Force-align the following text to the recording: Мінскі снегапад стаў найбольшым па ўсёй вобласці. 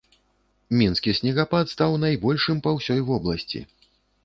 Мінскі 0.79 1.13
снегапад 1.19 1.69
стаў 1.75 1.91
найбольшым 2.05 2.65
па 2.67 2.75
ўсёй 2.81 2.99
вобласці. 3.13 3.65